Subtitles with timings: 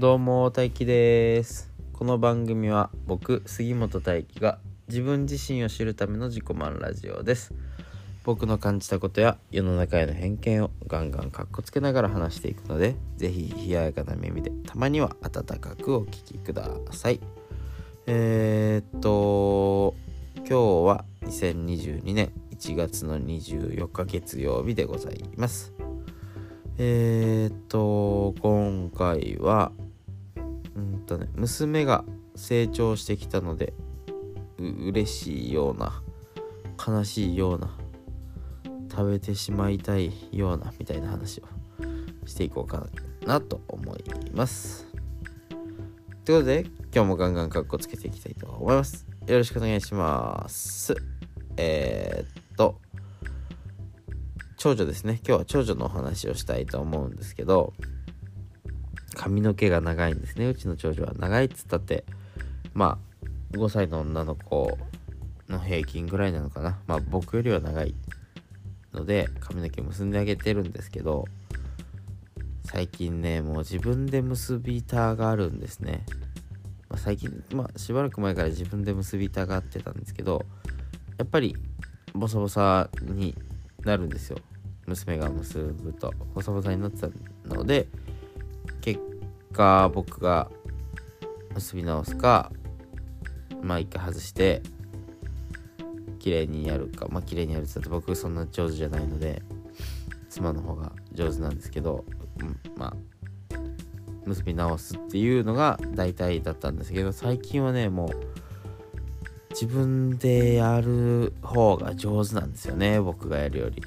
[0.00, 1.70] どうも大輝です。
[1.92, 4.58] この番組は僕杉本大輝が
[4.88, 7.52] 自分自身を知るための自己満ラジオです。
[8.24, 17.20] 僕の感じたことや世の中への偏見をガンガンかっこつけながら話していくのでぜひ冷ややかな耳でたまには温かくお聞きください。
[18.06, 19.94] えー、っと
[20.36, 25.74] 今日は2022年1月の24日月曜日でございます。
[26.78, 29.72] えー、っと今回は
[31.14, 31.30] うんとね。
[31.34, 32.04] 娘が
[32.36, 33.74] 成長してきたので
[34.58, 36.02] う嬉しいような
[36.86, 37.76] 悲しいような
[38.90, 41.44] 食べてしまいたいようなみたいな話を
[42.26, 42.86] していこうか
[43.26, 44.02] なと思い
[44.32, 44.86] ます。
[46.24, 49.06] ということで今日もガンガンカッコつけていきたいと思います。
[49.26, 50.94] よろしくお願いします。
[51.56, 52.80] えー、っと
[54.56, 55.20] 長女ですね。
[55.26, 57.72] 今日は長女のお話をしたいと思うんですけど
[59.20, 60.46] 髪の毛が長いんですね。
[60.46, 61.12] うちの長女は。
[61.12, 62.04] 長いっつったって
[62.72, 64.78] まあ5歳の女の子
[65.46, 66.78] の平均ぐらいなのかな。
[66.86, 67.94] まあ僕よりは長い
[68.94, 71.26] ので髪の毛結んであげてるんですけど
[72.64, 76.06] 最近ねもう自分で結びたがあるんですね、
[76.88, 80.46] まあ、最近まあしばらく前から自分で結びたがってたんですけど
[81.18, 81.54] やっぱり
[82.14, 83.36] ボサボサに
[83.84, 84.38] なるんですよ。
[84.86, 86.10] 娘が結ぶと。
[86.34, 87.86] ボサボサになってたので
[89.50, 90.48] 結果僕が
[91.54, 92.52] 結び直すか
[93.62, 94.62] まあ一回外して
[96.20, 99.42] 綺麗にやるかまあ綺麗にやるって言ったら僕そんな上手じゃないので
[100.28, 102.04] 妻の方が上手なんですけど、
[102.40, 103.56] うん、まあ
[104.24, 108.10] 結び直すっていうのが大体だったんですけど最近はねもう
[109.50, 113.82] 自分でやる方が上手なんですよね僕がやるより。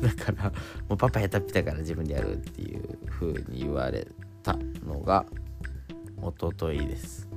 [0.00, 0.52] だから
[0.88, 4.06] もうパパ下手っぴだから自分でやるっていう風に言われ
[4.46, 5.26] たのが
[6.22, 7.28] 一昨日です。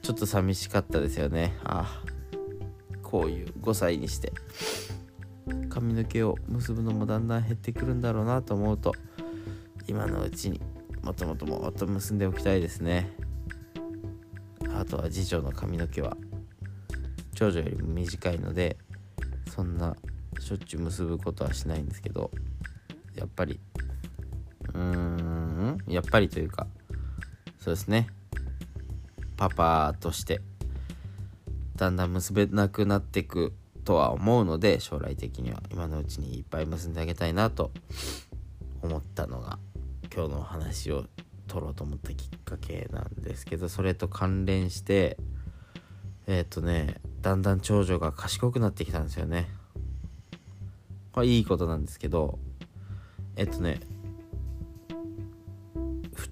[0.00, 1.58] ちょっと寂しかったですよね。
[1.62, 4.32] ああこういう5歳にして。
[5.68, 8.94] 髪の毛を結ぶのもだんだん減ってくるんだろうなと思うと
[9.86, 10.60] 今のうちに
[11.02, 13.10] もともともっと結んでおきたいですね。
[14.74, 16.16] あとは次女の髪の毛は
[17.34, 18.78] 長女よりも短いので
[19.54, 19.96] そんな
[20.38, 22.30] しょっちゅう結ぶことはしないんですけど
[23.14, 23.60] やっぱり
[24.74, 25.21] うーん
[25.92, 26.66] やっぱりというか
[27.58, 28.08] そうですね。
[29.36, 30.40] パパとして
[31.76, 33.52] だんだん結べなくなっていく
[33.84, 37.72] とは思うので将来的には今のうちにいっぱい結んであげたいなと
[38.82, 39.58] 思ったのが
[40.14, 41.06] 今日のお話を
[41.48, 45.16] 取ろうと思ったきっかけなんですけどそれと関連して
[46.26, 49.48] えっ、ー、とねだんだん長女が賢くなってきたんですよね。
[51.12, 52.38] これいいことなんですけど
[53.36, 53.80] えっとね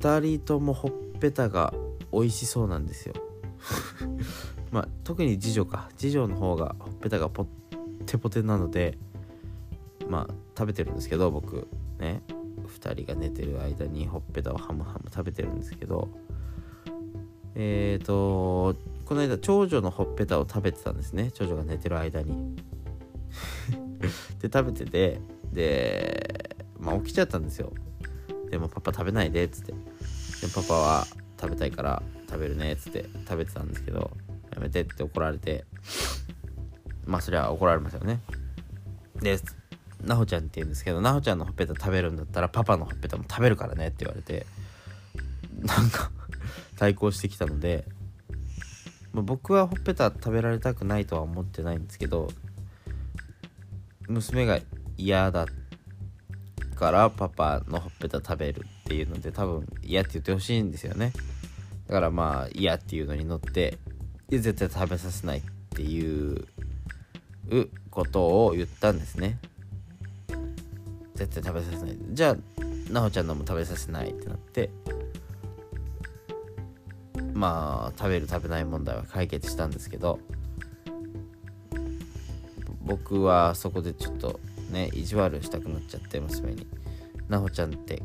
[0.00, 1.74] 2人ともほっぺたが
[2.10, 3.14] 美味しそうなんですよ。
[4.72, 5.90] まあ特に次女か。
[5.96, 7.46] 次女の方がほっぺたがポッ
[8.06, 8.96] テポテなので
[10.08, 11.68] まあ食べてるんですけど僕
[11.98, 12.22] ね。
[12.66, 16.08] 2人が寝てる間にほっぺたをハムハム食べてるんですけど。
[17.54, 21.30] えっ、ー、とこの間長女のほっぺたを食べてたんですね。
[21.32, 22.56] 長女が寝てる間に。
[24.40, 25.20] で食べてて。
[25.52, 27.70] でまあ起きちゃったんですよ。
[28.50, 29.74] でもパパ食べないでっつって。
[30.40, 31.06] でパパは
[31.40, 34.10] 食べたいから食べるねっつって食べてたんですけど
[34.52, 35.64] やめてって怒られて
[37.06, 38.20] まあそりゃ怒られますよね。
[39.20, 39.38] で
[40.04, 44.46] なほちゃんって言うんですけどなほちゃんのほっぺた食べるんだったらパパのほっぺたも食べるからねって言われて
[45.60, 46.10] なんか
[46.78, 47.84] 対抗してきたので、
[49.12, 52.28] まあ、僕はほっぺた食べられたくないとは思ってないんですけど
[54.08, 54.58] 娘が
[54.96, 55.46] 嫌だ
[56.76, 61.12] からパパのほっぺた食べるっていうので多分嫌って言ってほしいんですよね。
[61.86, 63.78] だからまあ嫌っていうのに乗って
[64.28, 65.42] 絶対食べさせないっ
[65.76, 66.44] ていう
[67.92, 69.38] ことを言ったんですね。
[71.14, 71.96] 絶対食べさせない。
[72.10, 74.70] じゃあなほちゃんのも食べさせないってなって
[77.32, 80.18] まあ食べる食べない問題は解決したんですけど
[82.82, 84.40] 僕はそこでちょっと
[84.72, 86.66] ね意地悪したくなっちゃって娘に
[87.28, 88.02] 「なほちゃんって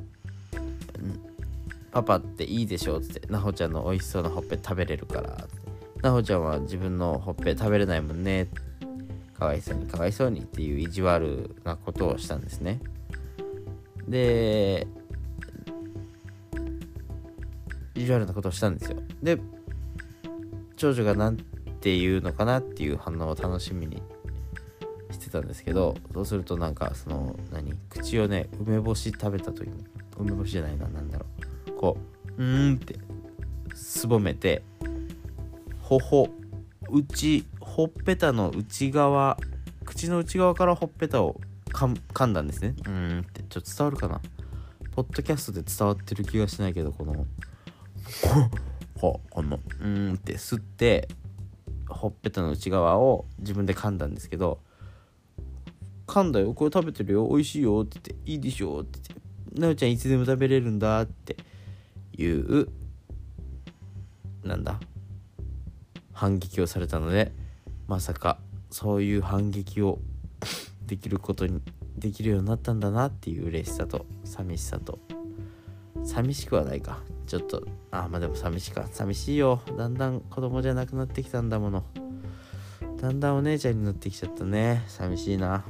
[1.95, 5.47] パパっていいでしょ」っつって「なほちゃんの美味しそうなほっぺ食べれるから」
[6.03, 8.49] 「なほちゃんは自分のほっぺ食べれないもんね」
[9.33, 12.81] かわいそうにかわいそうにっていう意地悪なことをしたんですね。
[14.09, 14.87] で
[17.95, 18.97] 意地悪なことをしたんですよ。
[19.23, 19.39] で
[20.75, 21.37] 長女が何
[21.79, 24.01] て言うのかなっていう反応を楽しみに
[25.11, 27.73] してたんですけどそうするとなんかその何？
[27.89, 29.73] 口をね梅干し食べたという
[30.17, 31.44] 梅干しじゃないな何だろう。
[31.77, 31.97] こ
[32.37, 32.95] うーんって
[33.73, 34.63] すぼめて
[35.81, 36.29] 頬
[36.89, 39.37] 内ほっぺたの内側
[39.83, 42.75] 口の内側からほっぺたを噛んだんですね。
[42.79, 44.21] うーんってちょっと伝わるかな。
[44.95, 47.25] ポッドキャストで伝わってる気がしないけどこの
[48.99, 51.09] ここのうーんって吸って
[51.89, 54.59] ほっぺたの内側を自分で噛んだんですけど
[56.07, 56.53] 噛んだよ。
[56.53, 57.27] これ食べてるよ。
[57.27, 57.81] 美味しいよ。
[57.83, 58.81] って言っていいでしょ。
[58.81, 59.19] って言っ
[59.53, 61.01] てなおちゃんいつでも食べれるんだ。
[61.01, 61.35] って
[62.17, 62.67] いう
[64.43, 64.79] なんだ？
[66.13, 67.33] 反撃をされたので
[67.87, 68.37] まさか
[68.69, 69.99] そういう反撃を
[70.87, 71.61] できることに
[71.97, 74.99] できるようになったんだなっていう嬉しさと寂しさと。
[76.03, 76.99] 寂しくはないか。
[77.25, 78.87] ちょっとあまあでも寂しいか。
[78.91, 79.61] 寂しいよ。
[79.77, 81.83] だんだん子供じゃなくなってきたんだもの。
[83.01, 84.83] だんだんお姉ちゃんになってきちゃったね。
[84.87, 85.59] 寂しいな。
[85.59, 85.63] っ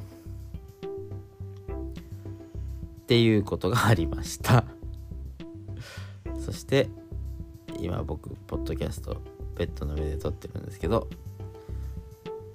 [3.07, 4.65] ていうことがありました。
[6.65, 6.89] して
[7.79, 9.21] 今僕ポッドキャスト
[9.55, 11.07] ベッドの上で撮ってるんですけど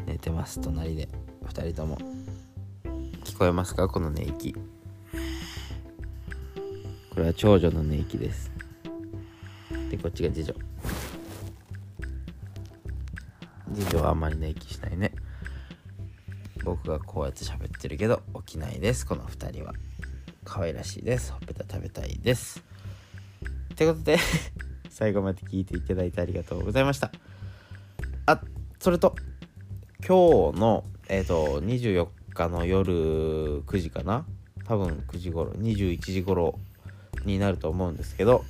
[0.04, 1.08] 寝てます隣で。
[1.44, 1.96] 2人とも。
[3.24, 3.86] 聞こえますか？
[3.86, 4.52] この寝息。
[4.52, 4.60] こ
[7.18, 8.50] れは長女の寝息です。
[9.90, 10.54] でこっちが次女。
[13.72, 15.12] 次女はあんまり寝息しないね。
[16.64, 19.06] 僕がこうやって喋ってるけど起きないです。
[19.06, 19.74] この2人は。
[20.44, 21.30] 可愛らしいです。
[21.30, 22.64] ほっぺた食べたいです。
[23.80, 24.18] ってことで
[24.90, 27.10] 最後まで聞いていただいてありがとうございました。
[28.26, 28.42] あ
[28.78, 29.16] それと
[30.06, 34.26] 今日のえっ、ー、と24日の夜9時かな？
[34.66, 36.58] 多分9時頃21時頃
[37.24, 38.44] になると思うんですけど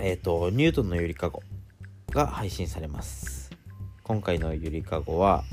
[0.00, 1.44] えっ、ー、とニュートンのゆりかご
[2.10, 3.52] が配信されます。
[4.02, 5.44] 今回のゆりかごは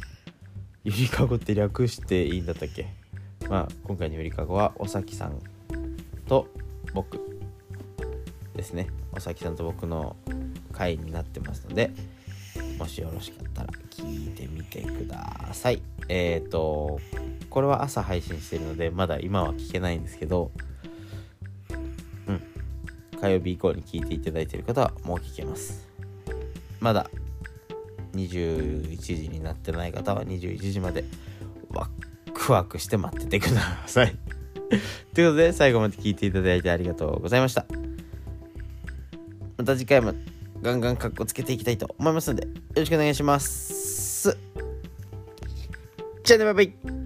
[0.83, 2.87] ゆりかごって略していいんだったっけ？
[3.47, 5.39] まあ今回のゆりかごはおさきさん
[6.27, 6.47] と
[6.95, 7.34] 僕。
[8.55, 8.87] ですね。
[9.11, 10.15] おさきさんと僕の
[10.71, 11.91] 回になってますので
[12.77, 15.81] もしよろしかったら聞いてみてください。
[16.09, 16.99] えっ、ー、と
[17.49, 20.51] これは朝配信してるのでまだ今は聞けないんですけど
[22.27, 22.41] うん。
[23.19, 25.87] 火曜日以降に聞いていただいてる方はもう聞けます。
[26.79, 27.09] まだ
[28.13, 31.03] 21時になってない方は21時まで
[31.69, 34.15] ワックワクして待っててください。
[35.13, 37.65] ということで最後まで聞いていただいてありがとうございました。
[39.65, 40.13] また次回も
[40.61, 44.37] ガンガンカッコつけていきたいと思いますのでよろしくお願いします。
[46.23, 47.04] じゃあねバイバイ。